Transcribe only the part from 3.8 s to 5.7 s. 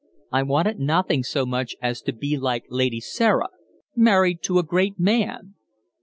married to a great man."